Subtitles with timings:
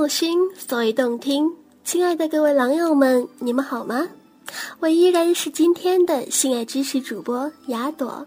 [0.00, 1.52] 有心，所以动听。
[1.84, 4.08] 亲爱的各位狼友们，你们好吗？
[4.78, 8.26] 我依然是今天的性爱知识主播雅朵。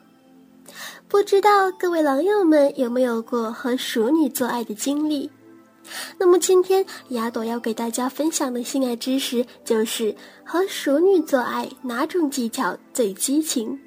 [1.08, 5.32] 不知道各位狼友们有没有过和熟女做爱的经历？
[6.20, 13.80] 那么今天雅朵要给大家分享的性爱知识就是和熟女做爱哪种技巧最激情？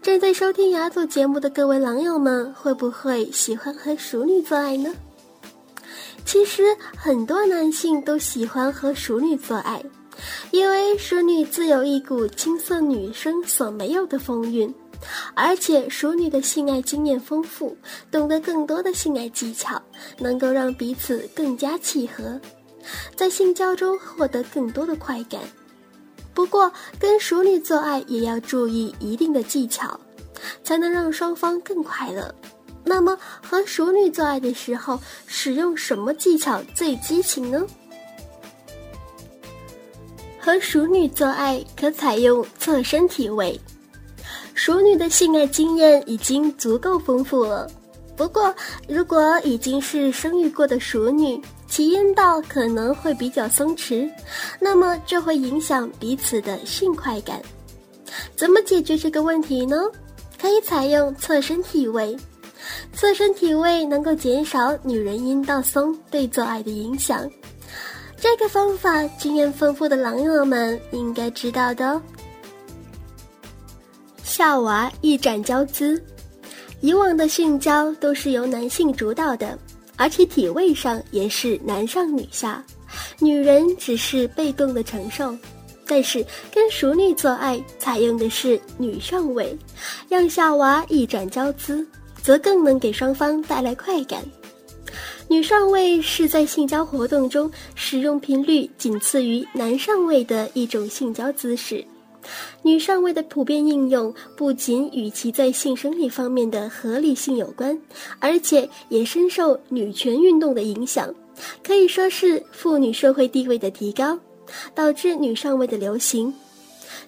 [0.00, 4.94] 正在收听雅朵节目的各位狼友们，会不会喜欢和熟女做爱呢？
[6.24, 9.82] 其实很多男性都喜欢和熟女做爱，
[10.50, 14.74] 因为熟女自有一股青涩女生所没有的风韵，
[15.34, 17.76] 而且熟女的性爱经验丰富，
[18.10, 19.80] 懂得更多的性爱技巧，
[20.18, 22.40] 能够让彼此更加契合，
[23.14, 25.40] 在性交中获得更多的快感。
[26.32, 30.00] 不过，跟熟女做爱也要注意一定的技巧，
[30.64, 32.34] 才能让双方更快乐。
[32.84, 37.66] 那么，和熟女做爱的时候，使用什么技巧最激情呢？
[40.38, 43.58] 和熟女做爱可采用侧身体位。
[44.52, 47.66] 熟女的性爱经验已经足够丰富了，
[48.16, 48.54] 不过，
[48.86, 54.08] 如果已经是生育过的熟女，其阴道可能会比较松弛，
[54.60, 57.40] 那么这会影响彼此的性快感。
[58.36, 59.76] 怎么解决这个问题呢？
[60.40, 62.14] 可以采用侧身体位。
[62.92, 67.30] 侧身体位能够减少女人阴道松对做爱的影响，
[68.16, 72.02] 这个方法经验丰富的狼友们应该知道的哦。
[74.22, 76.02] 夏娃一展娇姿，
[76.80, 79.58] 以往的性交都是由男性主导的，
[79.96, 82.64] 而且体位上也是男上女下，
[83.20, 85.36] 女人只是被动的承受。
[85.86, 89.56] 但是跟熟女做爱采用的是女上位，
[90.08, 91.86] 让夏娃一展娇姿。
[92.24, 94.24] 则更能给双方带来快感。
[95.28, 101.84] 女上位是在性交活动中使用频率仅次于男上位的一种性交姿势。
[102.62, 107.78] 女上位的普遍应用不仅与其在性生理方面的合理性有关，
[108.18, 111.14] 而且也深受女权运动的影响，
[111.62, 114.18] 可以说是妇女社会地位的提高，
[114.74, 116.32] 导致女上位的流行。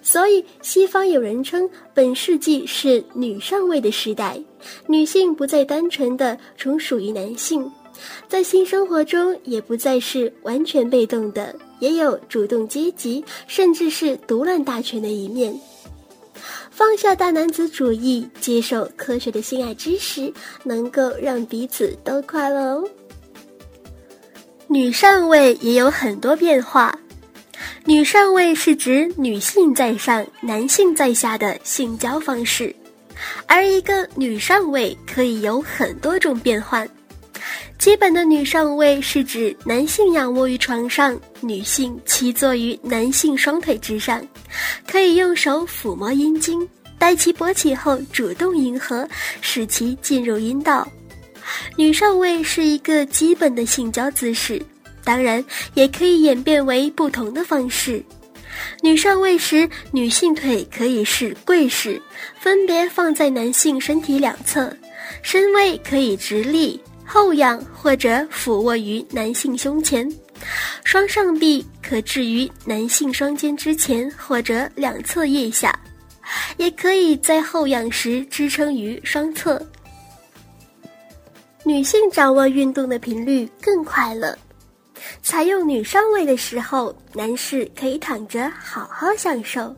[0.02, 4.40] 所以，西方有人称本世纪是女上位的时代，
[4.86, 7.70] 女性不再单纯的从属于男性，
[8.28, 15.58] 在性生活中也不再是完全被动的，也有主动阶级，甚至是独揽大权的一面。
[16.70, 20.32] 放下大男子主义，接受科学的性爱知识，
[20.62, 22.88] 能够让彼此都快乐哦。
[24.68, 26.95] 女上位也有很多变化。
[27.88, 32.74] 女上位是指女性在上，男性在下的性交方式，
[33.46, 36.88] 而一个女上位可以有很多种变换。
[37.78, 44.20] 基本的女上位是指男性仰卧于床上，女性骑坐于男性双腿之上，
[44.84, 46.68] 可以用手抚摸阴茎，
[46.98, 49.08] 待其勃起后主动迎合，
[49.40, 50.86] 使其进入阴道。
[51.76, 54.60] 女上位是一个基本的性交姿势。
[55.06, 55.42] 当然，
[55.74, 58.04] 也可以演变为不同的方式。
[58.82, 62.02] 女上位时，女性腿可以是跪式，
[62.40, 64.76] 分别放在男性身体两侧，
[65.22, 70.10] 身位可以直立、后仰或者俯卧于男性胸前，
[70.82, 75.78] 双上臂可置于男性双肩之前或者两侧腋下，
[76.56, 79.64] 也可以在后仰时支撑于双侧。
[81.62, 84.36] 女性掌握运动的频率更快了。
[85.26, 89.74] 采用女上位的时候，男士可以躺着好好享受，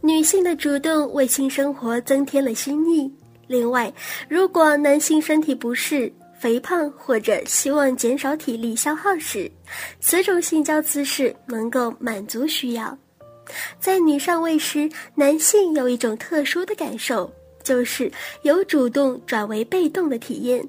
[0.00, 3.12] 女性的主动为性生活增添了新意。
[3.46, 3.92] 另外，
[4.30, 9.52] 如果男性身体不适、肥胖或者希望减少体力消耗时，
[10.00, 12.96] 此种性交姿势能够满足需要。
[13.78, 17.30] 在女上位时，男性有一种特殊的感受，
[17.62, 20.66] 就是由主动转为被动的体验。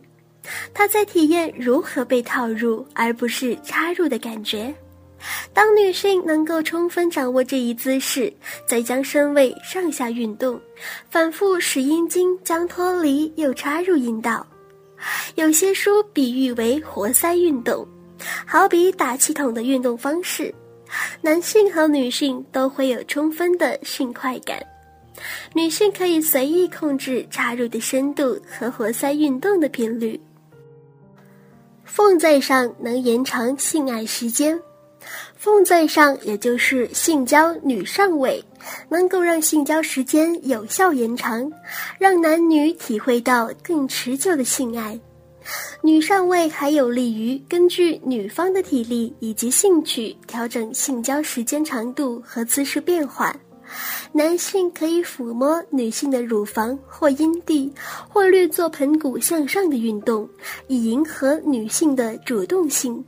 [0.73, 4.73] 他在体验如何被套入，而不是插入的感觉。
[5.53, 8.31] 当女性能够充分掌握这一姿势，
[8.67, 10.59] 再将身位上下运动，
[11.09, 14.45] 反复使阴茎将脱离又插入阴道。
[15.35, 17.87] 有些书比喻为活塞运动，
[18.45, 20.53] 好比打气筒的运动方式。
[21.21, 24.61] 男性和女性都会有充分的性快感。
[25.53, 30.19] 女性可以随意控制插入的深度和活塞运动的频率。
[31.85, 34.59] 奉在上能延长性爱时间，
[35.35, 38.43] 奉在上也就是性交女上位，
[38.89, 41.51] 能够让性交时间有效延长，
[41.99, 44.99] 让男女体会到更持久的性爱。
[45.81, 53.37] 女上位还有利于根据女方的体力以及兴趣调整性交时间长度和姿势变换。
[54.11, 57.73] 男性可以抚摸女性的乳房或阴蒂，
[58.09, 60.29] 或略做盆骨向上的运动，
[60.67, 63.03] 以迎合女性的主动性。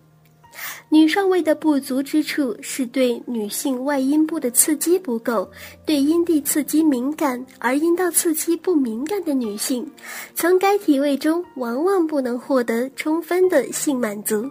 [0.88, 5.52] 女上位的不足之处是对女性外阴部的刺激不够，
[5.86, 9.92] 对阴蒂刺激敏感，而阴道刺激不敏感的女性，
[10.34, 14.50] 从该体位中往往不能获得充分的性满足。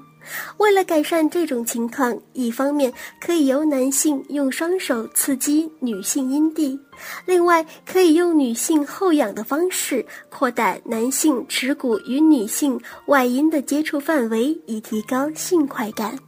[0.58, 6.78] 为了改善这种情况，一方面可以由男性用双手刺激女性阴蒂，
[7.26, 16.18] 另外可以用女性后仰的方式扩大男性耻骨与女性外阴的接触范围，以提高性快感。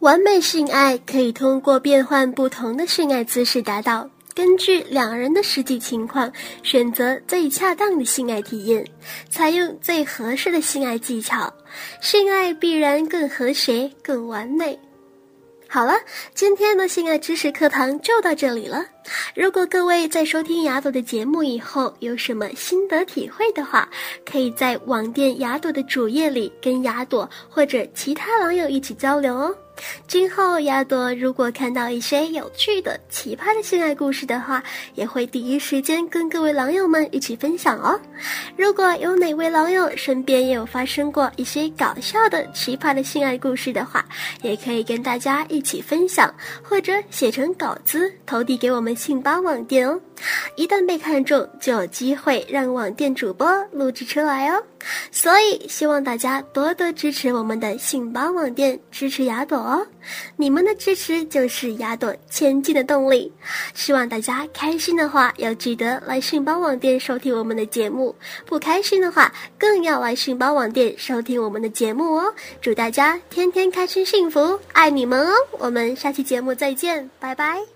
[0.00, 4.10] 完美性爱可以通过变换不同的性爱姿势达到。
[4.34, 6.30] 根据两人的实际情况，
[6.62, 8.84] 选择最恰当的性爱体验，
[9.30, 11.52] 采用最合适的性爱技巧，
[12.00, 14.78] 性爱必然更和谐、更完美。
[15.68, 15.94] 好了，
[16.34, 18.84] 今天的性爱知识课堂就到这里了。
[19.34, 23.88] 如果各位在收听雅朵的节目以后有什么心得体会的话，
[24.24, 29.56] 可以在网店雅朵的主页里跟雅朵或者其他网友一起交流哦。
[30.06, 34.62] 今后，亚朵如果看到一些有趣的、奇葩的性爱故事的话，
[34.94, 37.98] 也会第一时间跟各位狼友们一起分享哦。
[38.56, 44.04] 如果有哪位狼友身边也有发生过一些搞笑的、奇葩的性爱故事的话，
[44.42, 46.32] 也可以跟大家一起分享，
[46.62, 50.00] 或者写成稿子投递给我们信吧网店哦。
[50.56, 54.62] 一旦被看中，就有机会让网店主播录制出来哦。
[55.10, 59.86] 所以，希望大家多多支持我们的信吧网店，支持雅朵哦。
[60.36, 63.32] 你们的支持就是雅朵前进的动力。
[63.74, 68.14] 希望大家开心的话，要记得来信邦网店收听我们的节目；
[68.46, 72.34] 不开心的话，更要来信邦网店收听我们的节目哦。
[72.60, 75.32] 祝大家天天开心幸福，爱你们哦！
[75.58, 77.73] 我们下期节目再见，拜拜。